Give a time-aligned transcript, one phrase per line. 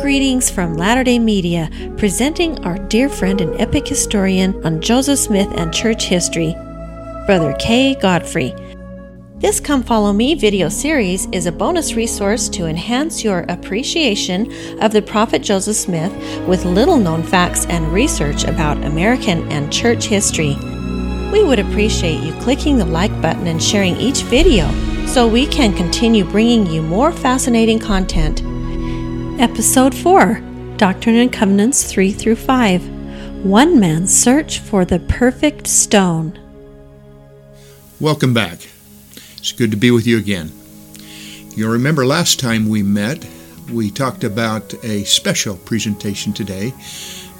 [0.00, 5.48] Greetings from Latter day Media, presenting our dear friend and epic historian on Joseph Smith
[5.56, 6.54] and church history,
[7.26, 8.54] Brother Kay Godfrey.
[9.36, 14.50] This Come Follow Me video series is a bonus resource to enhance your appreciation
[14.80, 16.12] of the Prophet Joseph Smith
[16.48, 20.56] with little known facts and research about American and church history.
[21.30, 24.66] We would appreciate you clicking the like button and sharing each video
[25.06, 28.42] so we can continue bringing you more fascinating content.
[29.40, 30.34] Episode 4
[30.76, 36.38] Doctrine and Covenants 3 through 5 One Man's Search for the Perfect Stone.
[37.98, 38.58] Welcome back.
[39.38, 40.52] It's good to be with you again.
[41.56, 43.26] You'll remember last time we met,
[43.72, 46.74] we talked about a special presentation today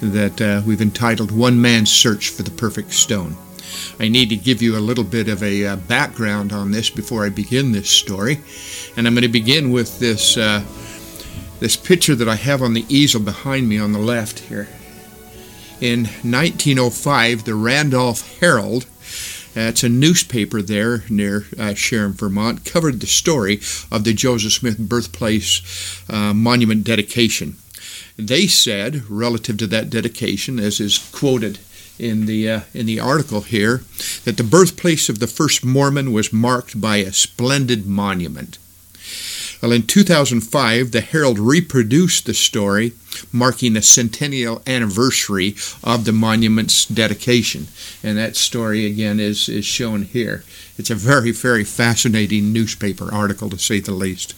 [0.01, 3.35] that uh, we've entitled One Man's Search for the Perfect Stone.
[3.99, 7.25] I need to give you a little bit of a uh, background on this before
[7.25, 8.39] I begin this story.
[8.97, 10.63] And I'm going to begin with this, uh,
[11.61, 14.67] this picture that I have on the easel behind me on the left here.
[15.79, 18.87] In 1905, the Randolph Herald,
[19.53, 24.79] that's a newspaper there near uh, Sharon, Vermont, covered the story of the Joseph Smith
[24.79, 27.57] birthplace uh, monument dedication.
[28.17, 31.59] They said, relative to that dedication, as is quoted
[31.99, 33.83] in the uh, in the article here
[34.25, 38.57] that the birthplace of the first Mormon was marked by a splendid monument.
[39.61, 42.93] Well, in 2005, the Herald reproduced the story,
[43.31, 47.67] marking the centennial anniversary of the monument's dedication.
[48.01, 50.43] And that story, again, is, is shown here.
[50.77, 54.33] It's a very, very fascinating newspaper article, to say the least.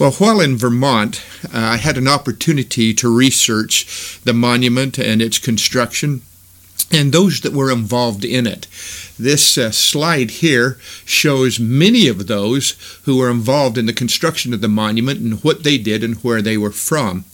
[0.00, 5.38] Well, while in Vermont, uh, I had an opportunity to research the monument and its
[5.38, 6.22] construction
[6.90, 8.66] and those that were involved in it.
[9.18, 14.60] This uh, slide here shows many of those who were involved in the construction of
[14.60, 17.24] the monument and what they did and where they were from.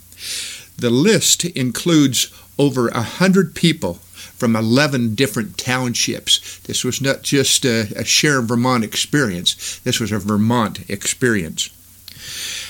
[0.76, 6.58] The list includes over a hundred people from 11 different townships.
[6.60, 11.70] This was not just a, a Sharon Vermont experience, this was a Vermont experience.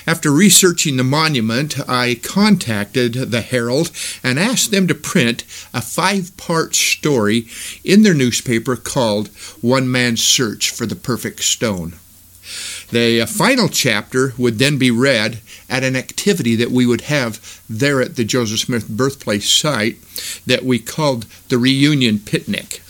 [0.06, 3.91] After researching the monument, I contacted the Herald
[4.22, 7.49] and asked them to print a five part story
[7.82, 9.28] in their newspaper called
[9.62, 11.94] One Man's Search for the Perfect Stone.
[12.91, 15.41] The final chapter would then be read
[15.71, 19.97] at an activity that we would have there at the Joseph Smith birthplace site
[20.47, 22.82] that we called the Reunion Picnic.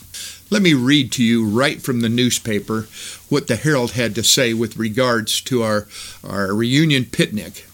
[0.50, 2.86] Let me read to you right from the newspaper
[3.34, 5.88] what the Herald had to say with regards to our,
[6.22, 7.66] our reunion picnic.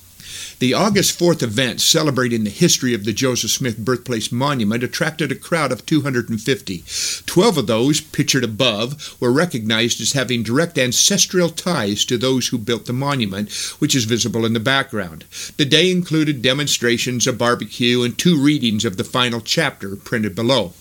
[0.59, 5.35] The August 4th event celebrating the history of the Joseph Smith Birthplace Monument attracted a
[5.35, 6.83] crowd of 250.
[7.27, 12.57] Twelve of those, pictured above, were recognized as having direct ancestral ties to those who
[12.57, 15.27] built the monument, which is visible in the background.
[15.59, 20.73] The day included demonstrations, a barbecue, and two readings of the final chapter printed below.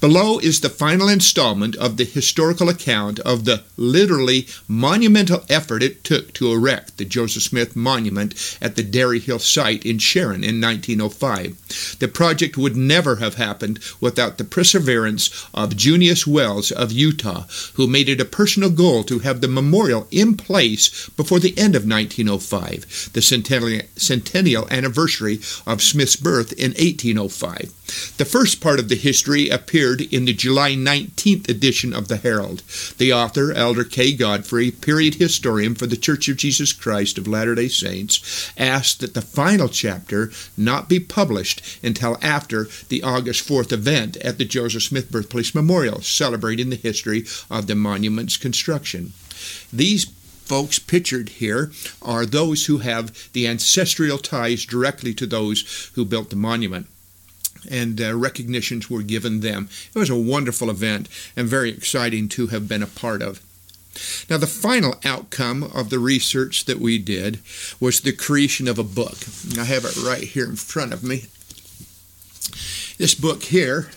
[0.00, 6.04] Below is the final installment of the historical account of the literally monumental effort it
[6.04, 10.60] took to erect the Joseph Smith Monument at the Dairy Hill site in Sharon in
[10.60, 11.96] 1905.
[11.98, 17.44] The project would never have happened without the perseverance of Junius Wells of Utah,
[17.74, 21.74] who made it a personal goal to have the memorial in place before the end
[21.74, 23.22] of 1905, the
[23.96, 27.72] centennial anniversary of Smith's birth in 1805.
[28.16, 32.62] The first part of the history appeared in the July 19th edition of the Herald.
[32.98, 34.12] The author, Elder K.
[34.12, 39.14] Godfrey, period historian for the Church of Jesus Christ of Latter day Saints, asked that
[39.14, 44.82] the final chapter not be published until after the August 4th event at the Joseph
[44.82, 49.12] Smith Birthplace Memorial, celebrating the history of the monument's construction.
[49.72, 50.06] These
[50.46, 56.30] folks pictured here are those who have the ancestral ties directly to those who built
[56.30, 56.86] the monument
[57.70, 59.68] and uh, recognitions were given them.
[59.94, 63.40] It was a wonderful event and very exciting to have been a part of.
[64.28, 67.40] Now, the final outcome of the research that we did
[67.80, 69.16] was the creation of a book.
[69.58, 71.26] I have it right here in front of me.
[72.98, 73.90] This book here,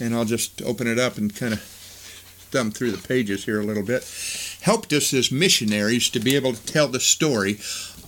[0.00, 1.60] and I'll just open it up and kind of
[2.52, 4.04] thumb through the pages here a little bit,
[4.60, 7.58] helped us as missionaries to be able to tell the story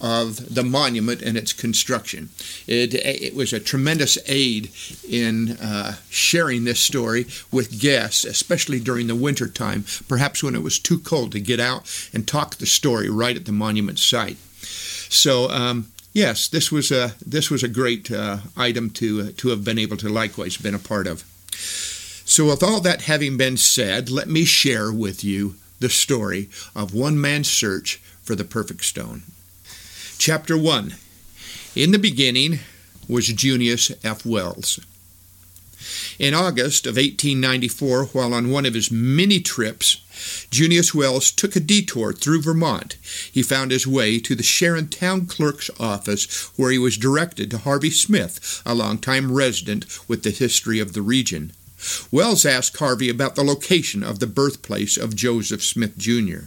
[0.01, 2.29] of the monument and its construction.
[2.67, 4.71] It, it was a tremendous aid
[5.09, 10.63] in uh, sharing this story with guests, especially during the winter time, perhaps when it
[10.63, 14.37] was too cold to get out and talk the story right at the monument site.
[15.09, 19.49] So, um, yes, this was a this was a great uh, item to uh, to
[19.49, 21.25] have been able to likewise been a part of.
[22.27, 26.95] So, with all that having been said, let me share with you the story of
[26.95, 29.23] one man's search for the perfect stone.
[30.27, 30.95] Chapter 1
[31.77, 32.61] In the beginning
[33.07, 34.25] was Junius F.
[34.25, 34.81] Wells.
[36.19, 40.01] In August of 1894, while on one of his many trips,
[40.51, 42.97] Junius Wells took a detour through Vermont.
[43.31, 47.59] He found his way to the Sharon town clerk's office, where he was directed to
[47.59, 51.53] Harvey Smith, a longtime resident with the history of the region.
[52.11, 56.45] Wells asked Harvey about the location of the birthplace of Joseph Smith, Jr.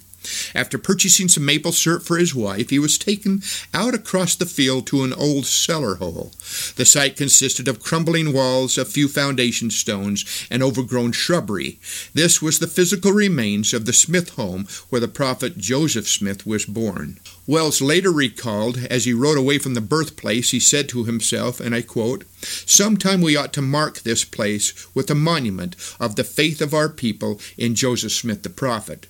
[0.54, 3.42] After purchasing some maple syrup for his wife, he was taken
[3.74, 6.32] out across the field to an old cellar hole.
[6.76, 11.80] The site consisted of crumbling walls, a few foundation stones, and overgrown shrubbery.
[12.14, 16.66] This was the physical remains of the Smith home where the prophet Joseph Smith was
[16.66, 17.20] born.
[17.46, 21.74] Wells later recalled, as he rode away from the birthplace, he said to himself, and
[21.74, 26.62] I quote, Sometime we ought to mark this place with a monument of the faith
[26.62, 29.08] of our people in Joseph Smith the prophet.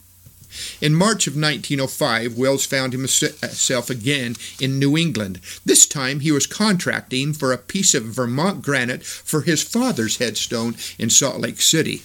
[0.81, 5.39] In March of 1905, Wells found himself again in New England.
[5.65, 10.75] This time he was contracting for a piece of Vermont granite for his father's headstone
[10.98, 12.04] in Salt Lake City.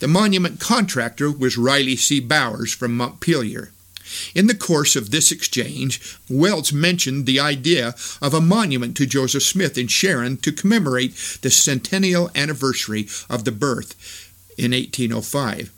[0.00, 2.18] The monument contractor was Riley C.
[2.20, 3.70] Bowers from Montpelier.
[4.34, 9.42] In the course of this exchange, Wells mentioned the idea of a monument to Joseph
[9.42, 13.94] Smith in Sharon to commemorate the centennial anniversary of the birth
[14.58, 15.72] in 1805.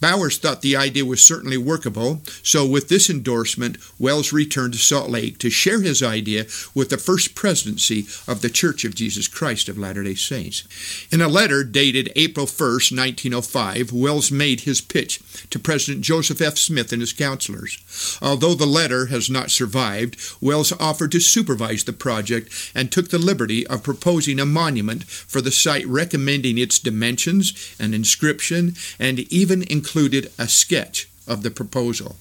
[0.00, 5.10] Bowers thought the idea was certainly workable, so with this endorsement, Wells returned to Salt
[5.10, 9.68] Lake to share his idea with the first presidency of the Church of Jesus Christ
[9.68, 10.64] of Latter day Saints.
[11.12, 15.20] In a letter dated April 1, 1905, Wells made his pitch
[15.50, 16.56] to President Joseph F.
[16.56, 17.78] Smith and his counselors.
[18.22, 23.18] Although the letter has not survived, Wells offered to supervise the project and took the
[23.18, 29.59] liberty of proposing a monument for the site, recommending its dimensions, an inscription, and even
[29.62, 32.16] including included a sketch of the proposal.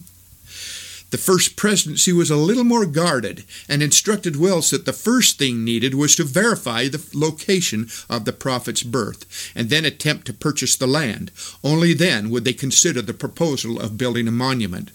[1.12, 5.64] The first presidency was a little more guarded and instructed Wells that the first thing
[5.64, 9.26] needed was to verify the location of the prophet's birth
[9.56, 11.32] and then attempt to purchase the land.
[11.64, 14.92] Only then would they consider the proposal of building a monument.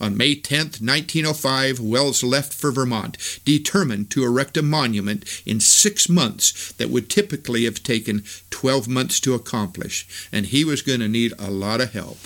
[0.00, 6.08] On May 10, 1905, Wells left for Vermont, determined to erect a monument in six
[6.08, 11.08] months that would typically have taken 12 months to accomplish, and he was going to
[11.08, 12.18] need a lot of help.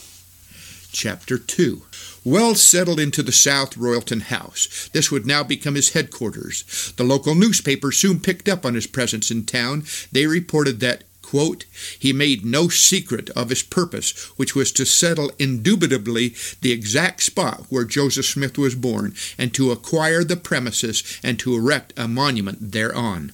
[0.92, 1.82] Chapter 2
[2.24, 4.88] Wells settled into the South Royalton House.
[4.94, 6.94] This would now become his headquarters.
[6.96, 9.84] The local newspaper soon picked up on his presence in town.
[10.10, 11.04] They reported that
[11.34, 11.64] Quote,
[11.98, 17.66] he made no secret of his purpose, which was to settle indubitably the exact spot
[17.70, 22.70] where Joseph Smith was born, and to acquire the premises and to erect a monument
[22.70, 23.32] thereon.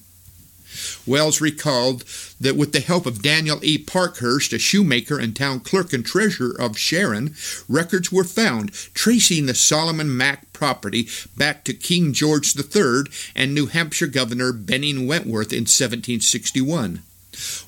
[1.04, 2.04] Wells recalled
[2.40, 3.76] that with the help of Daniel E.
[3.76, 7.34] Parkhurst, a shoemaker and town clerk and treasurer of Sharon,
[7.68, 11.06] records were found tracing the Solomon Mack property
[11.36, 17.02] back to King George III and New Hampshire Governor Benning Wentworth in 1761.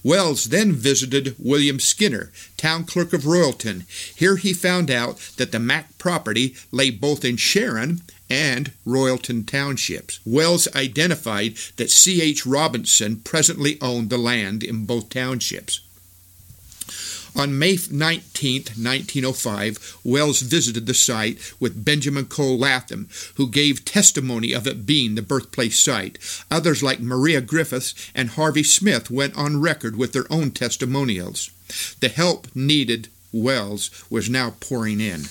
[0.02, 3.84] Wells then visited William Skinner, town clerk of Royalton.
[4.16, 10.20] Here he found out that the Mack property lay both in Sharon and Royalton townships.
[10.24, 12.46] Wells identified that C.H.
[12.46, 15.80] Robinson presently owned the land in both townships.
[17.34, 24.52] On May 19, 1905, Wells visited the site with Benjamin Cole Latham, who gave testimony
[24.52, 26.18] of it being the birthplace site.
[26.50, 31.50] Others, like Maria Griffiths and Harvey Smith, went on record with their own testimonials.
[32.00, 35.22] The help needed Wells was now pouring in.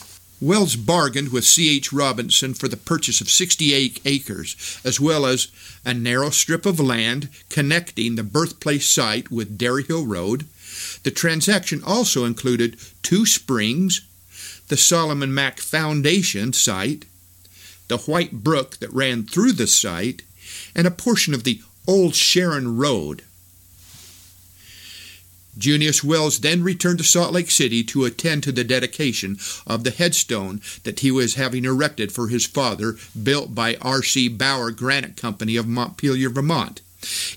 [0.41, 1.93] Wells bargained with C.H.
[1.93, 5.49] Robinson for the purchase of 68 acres, as well as
[5.85, 10.47] a narrow strip of land connecting the birthplace site with Dairy Hill Road,
[11.03, 14.01] the transaction also included two springs,
[14.67, 17.05] the Solomon Mack Foundation site,
[17.87, 20.21] the White Brook that ran through the site,
[20.75, 23.23] and a portion of the Old Sharon Road.
[25.57, 29.37] Junius Wells then returned to Salt Lake City to attend to the dedication
[29.67, 34.29] of the headstone that he was having erected for his father, built by R.C.
[34.29, 36.81] Bowers Granite Company of Montpelier, Vermont.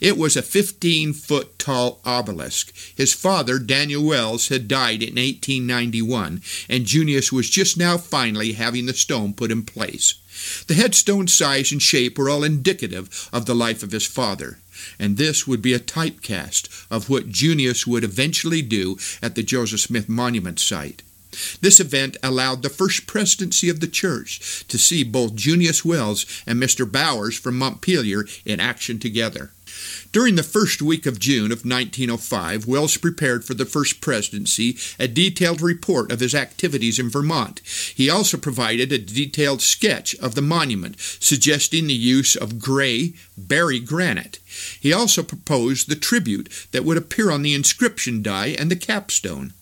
[0.01, 2.73] It was a 15 foot tall obelisk.
[2.95, 8.87] His father, Daniel Wells, had died in 1891, and Junius was just now finally having
[8.87, 10.15] the stone put in place.
[10.67, 14.59] The headstone size and shape were all indicative of the life of his father,
[14.99, 19.81] and this would be a typecast of what Junius would eventually do at the Joseph
[19.81, 21.03] Smith Monument site.
[21.61, 26.63] This event allowed the first presidency of the church to see both Junius Wells and
[26.63, 26.91] Mr.
[26.91, 29.51] Bowers from Montpelier in action together.
[30.13, 35.09] During the first week of June of 1905, Wells prepared for the first presidency a
[35.09, 37.61] detailed report of his activities in Vermont.
[37.95, 43.81] He also provided a detailed sketch of the monument, suggesting the use of gray Barre
[43.81, 44.39] granite.
[44.81, 49.53] He also proposed the tribute that would appear on the inscription die and the capstone.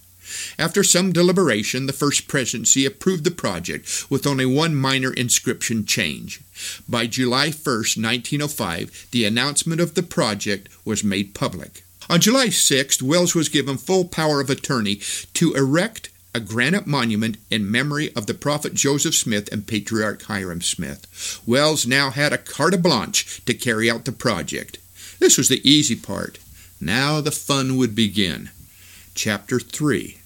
[0.59, 6.41] After some deliberation, the First Presidency approved the project with only one minor inscription change.
[6.89, 11.85] By July 1, 1905, the announcement of the project was made public.
[12.11, 14.97] On July 6, Wells was given full power of attorney
[15.35, 20.63] to erect a granite monument in memory of the prophet Joseph Smith and patriarch Hyrum
[20.63, 21.41] Smith.
[21.47, 24.79] Wells now had a carte blanche to carry out the project.
[25.19, 26.39] This was the easy part.
[26.81, 28.51] Now the fun would begin.
[29.15, 30.19] Chapter 3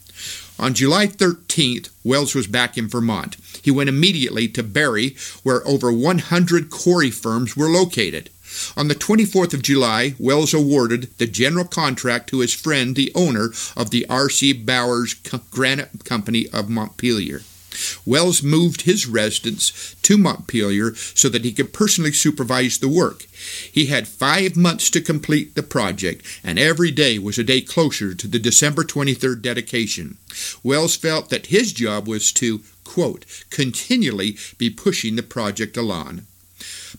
[0.58, 3.36] on July 13th, Wells was back in Vermont.
[3.62, 8.30] He went immediately to Barre, where over 100 quarry firms were located.
[8.76, 13.50] On the 24th of July, Wells awarded the general contract to his friend, the owner
[13.76, 14.52] of the R.C.
[14.54, 15.14] Bowers
[15.50, 17.42] Granite Company of Montpelier.
[18.04, 23.26] Wells moved his residence to Montpelier so that he could personally supervise the work.
[23.71, 28.14] He had five months to complete the project, and every day was a day closer
[28.14, 30.18] to the December 23rd dedication.
[30.62, 36.23] Wells felt that his job was to, quote, continually be pushing the project along.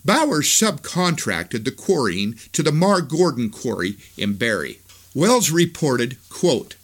[0.05, 4.79] Bowers subcontracted the quarrying to the Mar Gordon Quarry in Barre.
[5.13, 6.75] Wells reported, quote,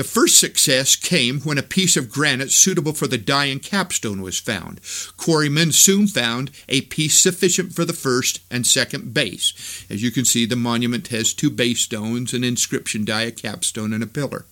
[0.00, 4.22] the first success came when a piece of granite suitable for the die and capstone
[4.22, 4.80] was found.
[5.18, 9.84] Quarrymen soon found a piece sufficient for the first and second base.
[9.90, 13.92] As you can see, the monument has two base stones, an inscription die, a capstone,
[13.92, 14.46] and a pillar.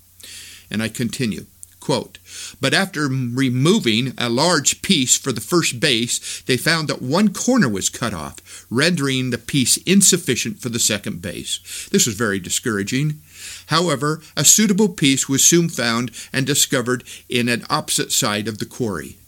[0.71, 1.47] And I continue.
[1.81, 2.19] Quote,
[2.61, 7.71] but after removing a large piece for the first base, they found that one corner
[7.71, 11.89] was cut off, rendering the piece insufficient for the second base.
[11.91, 13.23] This was very discouraging.
[13.67, 18.67] However, a suitable piece was soon found and discovered in an opposite side of the
[18.67, 19.19] quarry.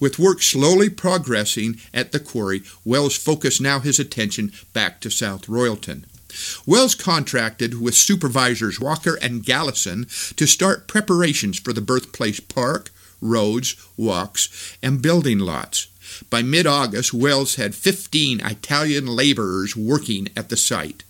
[0.00, 5.46] With work slowly progressing at the quarry, Wells focused now his attention back to South
[5.46, 6.04] Royalton.
[6.66, 12.90] Wells contracted with supervisors Walker and Gallison to start preparations for the birthplace park,
[13.20, 15.88] roads, walks, and building lots.
[16.30, 21.04] By mid August, Wells had 15 Italian laborers working at the site.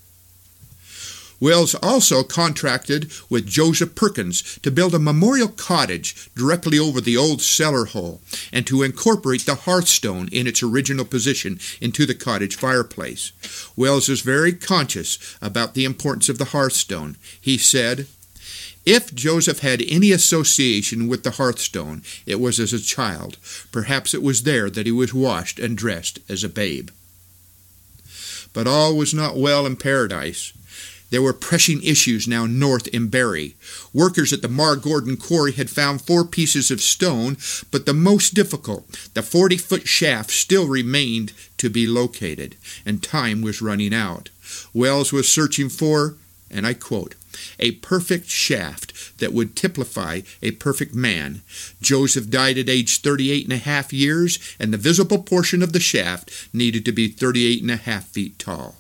[1.41, 7.41] Wells also contracted with Joseph Perkins to build a memorial cottage directly over the old
[7.41, 8.21] cellar hole
[8.53, 13.33] and to incorporate the hearthstone in its original position into the cottage fireplace.
[13.77, 17.17] Wells was very conscious about the importance of the hearthstone.
[17.41, 18.07] He said,
[18.85, 23.37] if Joseph had any association with the hearthstone, it was as a child.
[23.71, 26.89] Perhaps it was there that he was washed and dressed as a babe.
[28.55, 30.55] But all was not well in paradise.
[31.11, 33.55] There were pressing issues now north in Barre.
[33.93, 37.37] Workers at the Mar Gordon quarry had found four pieces of stone,
[37.71, 43.41] but the most difficult, the 40 foot shaft, still remained to be located, and time
[43.41, 44.29] was running out.
[44.75, 46.17] Wells was searching for,
[46.51, 47.15] and I quote,
[47.59, 51.43] a perfect shaft that would typify a perfect man.
[51.81, 55.81] Joseph died at age 38 and a half years, and the visible portion of the
[55.81, 58.77] shaft needed to be 38 and a half feet tall.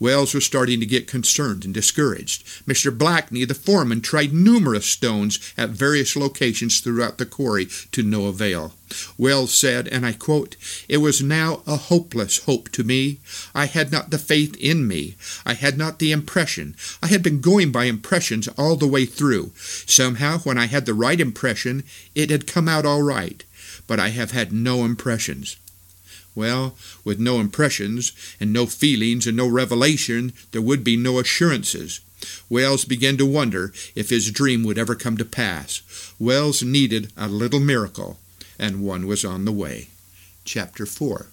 [0.00, 2.46] Wells was starting to get concerned and discouraged.
[2.66, 2.96] Mr.
[2.96, 8.74] Blackney, the foreman, tried numerous stones at various locations throughout the quarry to no avail.
[9.18, 10.56] Wells said, and I quote,
[10.88, 13.18] It was now a hopeless hope to me.
[13.54, 15.16] I had not the faith in me.
[15.44, 16.76] I had not the impression.
[17.02, 19.52] I had been going by impressions all the way through.
[19.56, 23.44] Somehow, when I had the right impression, it had come out all right.
[23.86, 25.56] But I have had no impressions.
[26.38, 31.98] Well, with no impressions, and no feelings, and no revelation, there would be no assurances.
[32.48, 35.82] Wells began to wonder if his dream would ever come to pass.
[36.16, 38.20] Wells needed a little miracle,
[38.56, 39.88] and one was on the way.
[40.44, 41.26] Chapter 4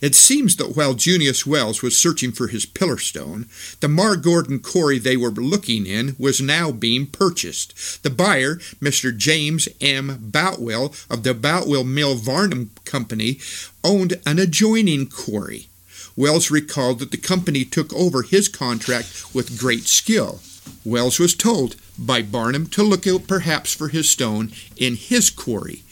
[0.00, 3.46] it seems that while Junius Wells was searching for his pillar stone,
[3.80, 8.02] the Mar Gordon quarry they were looking in was now being purchased.
[8.02, 9.16] The buyer, Mr.
[9.16, 10.18] James M.
[10.20, 13.38] Boutwell of the Boutwell Milne Varnum Company,
[13.84, 15.68] owned an adjoining quarry.
[16.16, 20.40] Wells recalled that the company took over his contract with great skill.
[20.84, 25.82] Wells was told by Varnum to look out perhaps for his stone in his quarry.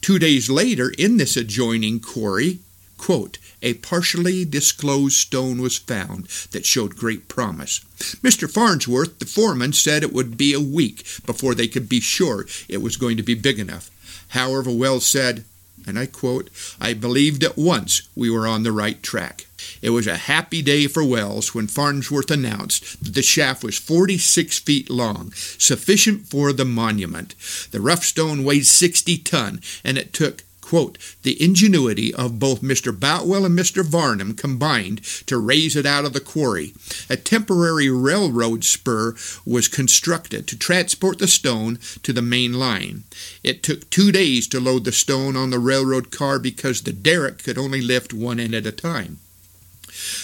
[0.00, 2.60] Two days later, in this adjoining quarry,
[2.98, 7.80] quote, a partially disclosed stone was found that showed great promise.
[8.22, 8.50] Mr.
[8.50, 12.82] Farnsworth, the foreman, said it would be a week before they could be sure it
[12.82, 13.90] was going to be big enough.
[14.28, 15.44] However, Wells said,
[15.86, 16.50] and I quote,
[16.80, 19.46] I believed at once we were on the right track.
[19.80, 24.58] It was a happy day for Wells when Farnsworth announced that the shaft was 46
[24.58, 27.34] feet long, sufficient for the monument.
[27.70, 32.90] The rough stone weighed 60 ton, and it took quote, the ingenuity of both Mr.
[32.98, 33.84] Boutwell and Mr.
[33.84, 36.74] Varnum combined to raise it out of the quarry.
[37.08, 43.04] A temporary railroad spur was constructed to transport the stone to the main line.
[43.44, 47.44] It took two days to load the stone on the railroad car because the derrick
[47.44, 49.18] could only lift one end at a time.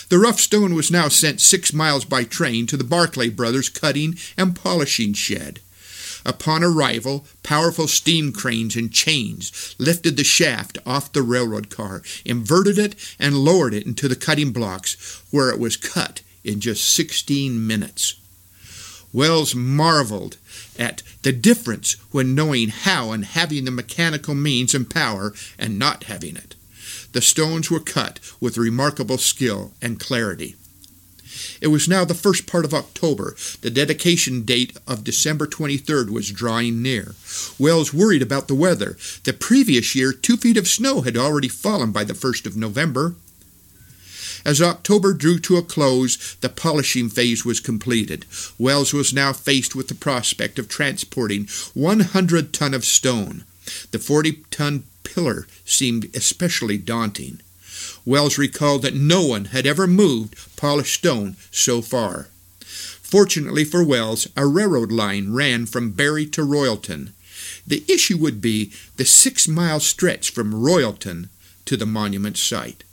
[0.09, 4.19] The rough stone was now sent six miles by train to the Barclay Brothers cutting
[4.37, 5.61] and polishing shed.
[6.25, 12.79] Upon arrival, powerful steam cranes and chains lifted the shaft off the railroad car, inverted
[12.79, 17.67] it, and lowered it into the cutting blocks, where it was cut in just 16
[17.67, 18.15] minutes.
[19.13, 20.39] Wells marveled
[20.79, 26.05] at the difference when knowing how and having the mechanical means and power and not
[26.05, 26.55] having it.
[27.13, 30.57] The stones were cut with remarkable skill and clarity.
[31.61, 33.37] It was now the first part of October.
[33.61, 37.15] The dedication date of December 23rd was drawing near.
[37.59, 38.97] Wells worried about the weather.
[39.25, 43.15] The previous year, two feet of snow had already fallen by the 1st of November.
[44.45, 48.27] As October drew to a close, the polishing phase was completed.
[48.59, 53.45] Wells was now faced with the prospect of transporting 100 ton of stone.
[53.93, 57.41] The 40 ton pillar seemed especially daunting.
[58.05, 62.29] Wells recalled that no one had ever moved polished stone so far.
[62.61, 67.13] Fortunately for Wells, a railroad line ran from Barre to Royalton.
[67.67, 71.29] The issue would be the six mile stretch from Royalton
[71.67, 72.85] to the monument site.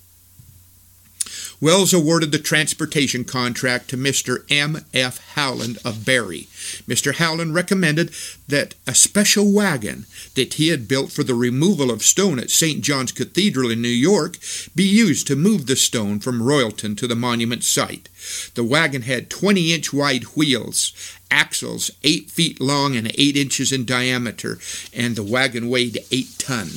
[1.62, 4.46] Wells awarded the transportation contract to Mr.
[4.50, 4.86] M.
[4.94, 5.34] F.
[5.34, 6.48] Howland of Barre.
[6.88, 7.16] Mr.
[7.16, 8.12] Howland recommended
[8.48, 12.82] that a special wagon that he had built for the removal of stone at St.
[12.82, 14.38] John's Cathedral in New York
[14.74, 18.08] be used to move the stone from Royalton to the monument site.
[18.56, 20.94] The wagon had 20 inch wide wheels,
[21.30, 24.60] axles 8 feet long and 8 inches in diameter,
[24.94, 26.70] and the wagon weighed 8 ton.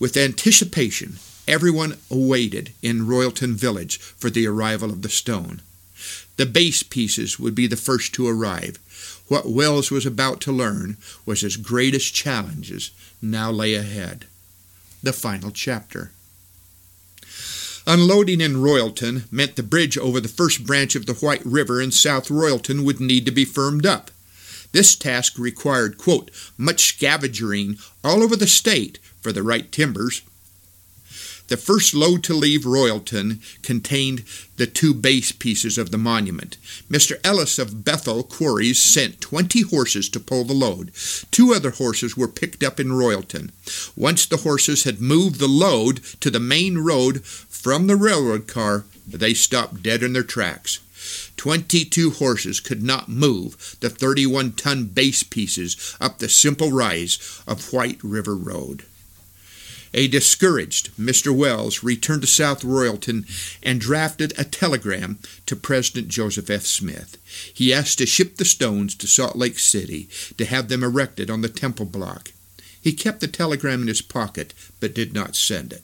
[0.00, 5.60] With anticipation, Everyone awaited in Royalton Village for the arrival of the stone.
[6.36, 8.78] The base pieces would be the first to arrive.
[9.26, 12.90] What Wells was about to learn was his greatest challenges
[13.20, 14.26] now lay ahead.
[15.02, 16.12] The final chapter.
[17.86, 21.90] Unloading in Royalton meant the bridge over the first branch of the White River in
[21.90, 24.12] South Royalton would need to be firmed up.
[24.70, 30.22] This task required, quote, much scavenging all over the state for the right timbers
[31.52, 34.24] the first load to leave Royalton contained
[34.56, 36.56] the two base pieces of the monument.
[36.88, 37.20] Mr.
[37.22, 40.92] Ellis of Bethel Quarries sent 20 horses to pull the load.
[41.30, 43.50] Two other horses were picked up in Royalton.
[43.94, 48.84] Once the horses had moved the load to the main road from the railroad car,
[49.06, 50.80] they stopped dead in their tracks.
[51.36, 57.74] 22 horses could not move the 31 ton base pieces up the simple rise of
[57.74, 58.86] White River Road.
[59.94, 61.36] A discouraged Mr.
[61.36, 63.26] Wells returned to South Royalton
[63.62, 66.62] and drafted a telegram to President Joseph F.
[66.62, 67.18] Smith.
[67.52, 71.42] He asked to ship the stones to Salt Lake City to have them erected on
[71.42, 72.32] the temple block.
[72.80, 75.82] He kept the telegram in his pocket but did not send it.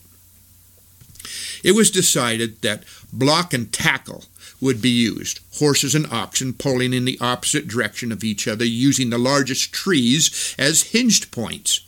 [1.63, 4.25] It was decided that block and tackle
[4.61, 9.09] would be used, horses and oxen pulling in the opposite direction of each other using
[9.09, 11.81] the largest trees as hinged points.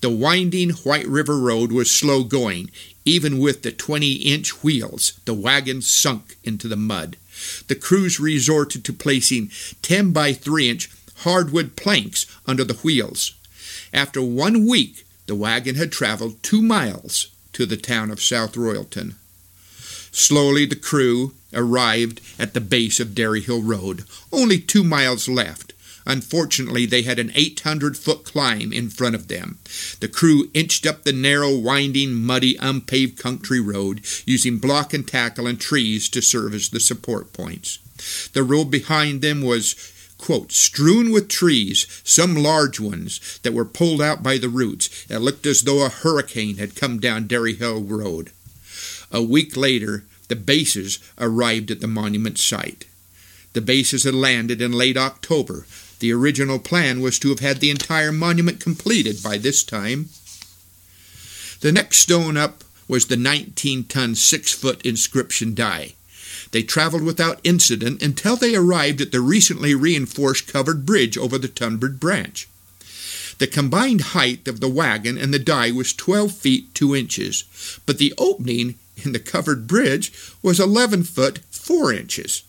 [0.00, 2.70] The winding White River Road was slow going.
[3.04, 7.16] Even with the 20 inch wheels, the wagon sunk into the mud.
[7.68, 9.50] The crews resorted to placing
[9.82, 13.34] 10 by 3 inch hardwood planks under the wheels.
[13.92, 19.14] After one week, the wagon had traveled two miles to the town of South Royalton.
[20.12, 25.72] Slowly the crew arrived at the base of Dairy Hill Road, only two miles left.
[26.08, 29.58] Unfortunately, they had an 800 foot climb in front of them.
[30.00, 35.46] The crew inched up the narrow, winding, muddy, unpaved country road, using block and tackle
[35.46, 37.78] and trees to serve as the support points.
[38.32, 39.76] The road behind them was
[40.16, 45.06] quote, strewn with trees, some large ones that were pulled out by the roots.
[45.08, 48.32] It looked as though a hurricane had come down Dairy Hill Road.
[49.12, 52.86] A week later, the bases arrived at the monument site.
[53.52, 55.66] The bases had landed in late October,
[56.00, 60.08] the original plan was to have had the entire monument completed by this time.
[61.60, 65.94] The next stone up was the 19 ton, 6 foot inscription die.
[66.52, 71.48] They traveled without incident until they arrived at the recently reinforced covered bridge over the
[71.48, 72.48] Tunbridge Branch.
[73.38, 77.44] The combined height of the wagon and the die was 12 feet 2 inches,
[77.86, 82.42] but the opening in the covered bridge was 11 foot 4 inches.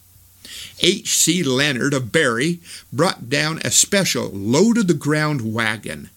[0.81, 1.43] H.C.
[1.43, 2.59] Leonard of Barre
[2.91, 6.09] brought down a special low to the ground wagon.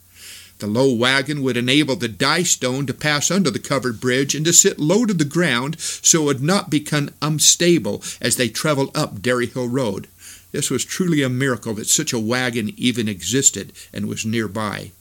[0.58, 4.44] The low wagon would enable the die stone to pass under the covered bridge and
[4.44, 8.96] to sit low to the ground so it would not become unstable as they traveled
[8.96, 10.06] up Dairy Hill Road.
[10.52, 14.92] This was truly a miracle that such a wagon even existed and was nearby.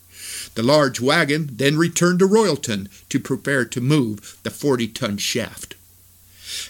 [0.56, 5.76] The large wagon then returned to Royalton to prepare to move the 40 ton shaft.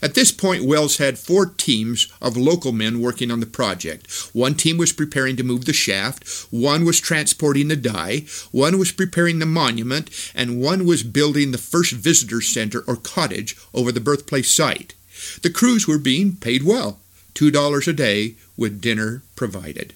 [0.02, 4.12] At this point, Wells had four teams of local men working on the project.
[4.34, 8.92] One team was preparing to move the shaft, one was transporting the die, one was
[8.92, 14.00] preparing the monument, and one was building the first visitor center or cottage over the
[14.00, 14.94] birthplace site.
[15.42, 17.00] The crews were being paid well
[17.36, 19.94] $2 a day with dinner provided.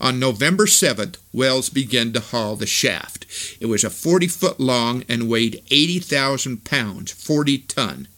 [0.00, 3.24] On November 7th, Wells began to haul the shaft.
[3.60, 8.08] It was a 40 foot long and weighed 80,000 pounds, 40 ton.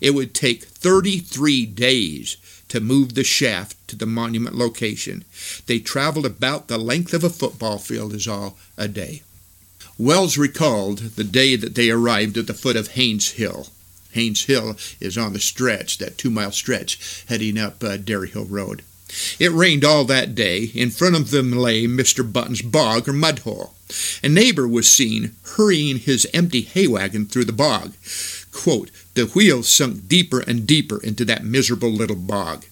[0.00, 2.36] It would take 33 days
[2.68, 5.24] to move the shaft to the monument location.
[5.66, 9.22] They traveled about the length of a football field, is all, a day.
[9.96, 13.68] Wells recalled the day that they arrived at the foot of Haines Hill.
[14.12, 18.82] Haines Hill is on the stretch, that two mile stretch heading up uh, Hill Road.
[19.38, 20.70] It rained all that day.
[20.74, 22.30] In front of them lay Mr.
[22.30, 23.74] Button's bog or mud hole.
[24.22, 27.92] A neighbor was seen hurrying his empty hay wagon through the bog.
[28.54, 32.64] Quote, the wheels sunk deeper and deeper into that miserable little bog.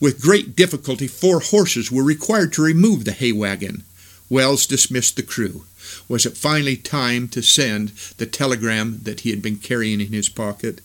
[0.00, 3.84] With great difficulty, four horses were required to remove the hay wagon.
[4.28, 5.64] Wells dismissed the crew.
[6.08, 10.28] Was it finally time to send the telegram that he had been carrying in his
[10.28, 10.80] pocket?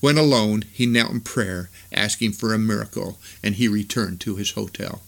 [0.00, 4.52] When alone, he knelt in prayer, asking for a miracle, and he returned to his
[4.52, 5.02] hotel.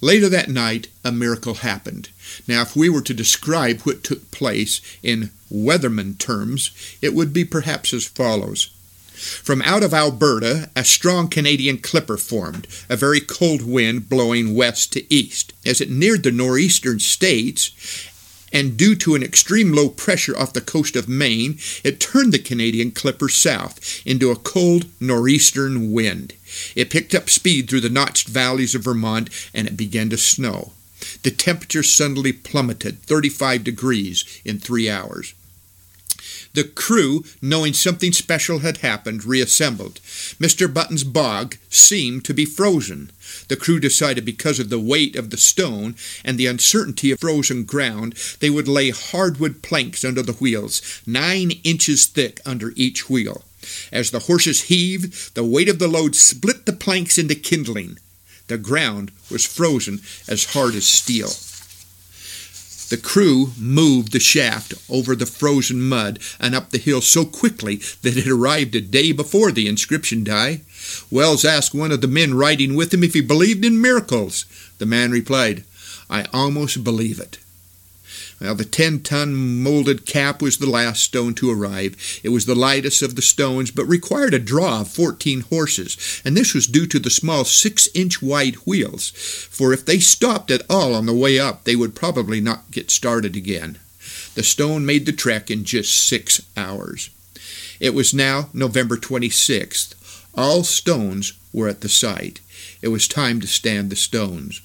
[0.00, 2.10] Later that night, a miracle happened.
[2.46, 7.44] Now, if we were to describe what took place in weatherman terms, it would be
[7.44, 8.70] perhaps as follows.
[9.14, 14.92] From out of Alberta, a strong Canadian clipper formed, a very cold wind blowing west
[14.94, 15.52] to east.
[15.64, 17.70] As it neared the northeastern states,
[18.52, 22.38] and due to an extreme low pressure off the coast of Maine, it turned the
[22.38, 26.34] Canadian clipper south into a cold northeastern wind.
[26.74, 30.72] It picked up speed through the notched valleys of Vermont and it began to snow.
[31.22, 35.34] The temperature suddenly plummeted 35 degrees in three hours.
[36.54, 40.00] The crew, knowing something special had happened, reassembled.
[40.38, 40.72] Mr.
[40.72, 43.10] Button's bog seemed to be frozen.
[43.48, 47.64] The crew decided because of the weight of the stone and the uncertainty of frozen
[47.64, 53.44] ground, they would lay hardwood planks under the wheels, nine inches thick under each wheel.
[53.92, 57.98] As the horses heaved, the weight of the load split the planks into kindling.
[58.46, 61.30] The ground was frozen as hard as steel.
[62.90, 67.76] The crew moved the shaft over the frozen mud and up the hill so quickly
[68.02, 70.60] that it arrived a day before the inscription die.
[71.10, 74.44] Wells asked one of the men riding with him if he believed in miracles.
[74.78, 75.64] The man replied,
[76.10, 77.38] I almost believe it.
[78.40, 82.20] Well, the 10 ton molded cap was the last stone to arrive.
[82.22, 86.36] It was the lightest of the stones, but required a draw of 14 horses, and
[86.36, 90.62] this was due to the small 6 inch wide wheels, for if they stopped at
[90.68, 93.78] all on the way up, they would probably not get started again.
[94.34, 97.10] The stone made the trek in just six hours.
[97.80, 99.94] It was now November 26th.
[100.34, 102.40] All stones were at the site.
[102.82, 104.60] It was time to stand the stones.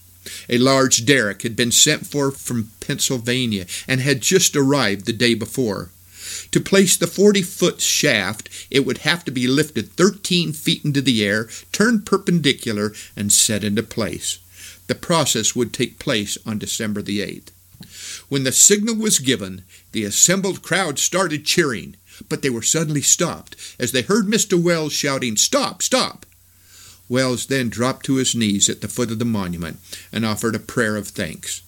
[0.49, 5.33] A large derrick had been sent for from Pennsylvania and had just arrived the day
[5.33, 5.91] before.
[6.51, 11.01] To place the 40 foot shaft, it would have to be lifted 13 feet into
[11.01, 14.39] the air, turned perpendicular, and set into place.
[14.87, 17.49] The process would take place on December the 8th.
[18.27, 21.95] When the signal was given, the assembled crowd started cheering,
[22.27, 24.61] but they were suddenly stopped as they heard Mr.
[24.61, 26.25] Wells shouting, Stop, stop!
[27.09, 29.79] Wells then dropped to his knees at the foot of the monument
[30.13, 31.61] and offered a prayer of thanks.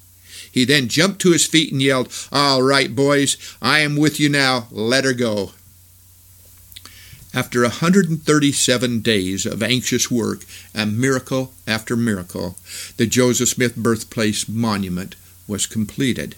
[0.52, 4.30] He then jumped to his feet and yelled, All right, boys, I am with you
[4.30, 4.68] now.
[4.70, 5.52] Let her go.
[7.34, 12.58] After 137 days of anxious work and miracle after miracle,
[12.98, 15.16] the Joseph Smith Birthplace Monument
[15.48, 16.36] was completed.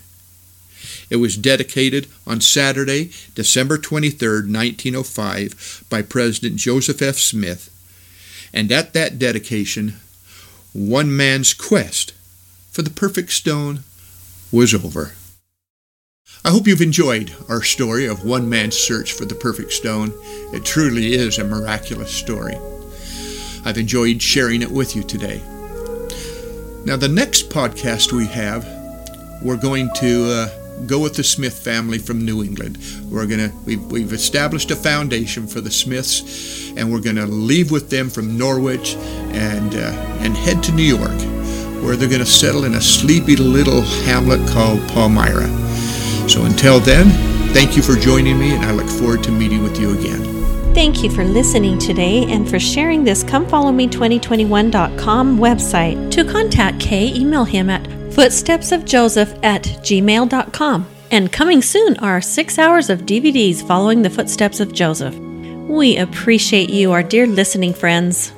[1.10, 7.18] It was dedicated on Saturday, December 23, 1905, by President Joseph F.
[7.18, 7.73] Smith
[8.54, 9.96] and at that dedication,
[10.74, 12.14] one man's quest
[12.72, 13.84] for the perfect stone
[14.52, 15.14] was over.
[16.46, 20.12] I hope you've enjoyed our story of one man's search for the perfect stone.
[20.54, 22.56] It truly is a miraculous story.
[23.66, 25.42] I've enjoyed sharing it with you today.
[26.86, 28.68] Now, the next podcast we have,
[29.42, 32.78] we're going to uh, go with the Smith family from New England.
[33.10, 37.90] We're gonna we've, we've established a foundation for the Smiths, and we're gonna leave with
[37.90, 38.96] them from Norwich
[39.34, 41.20] and uh, and head to New York,
[41.84, 45.48] where they're gonna settle in a sleepy little hamlet called Palmyra.
[46.30, 47.10] So until then,
[47.54, 50.34] thank you for joining me, and I look forward to meeting with you again.
[50.74, 56.12] Thank you for listening today and for sharing this comefollowme2021.com website.
[56.12, 60.88] To contact Kay, email him at footstepsofjoseph at gmail.com.
[61.12, 65.16] And coming soon are six hours of DVDs following the footsteps of Joseph.
[65.16, 68.34] We appreciate you, our dear listening friends.